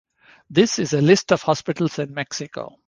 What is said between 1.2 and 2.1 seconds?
of hospitals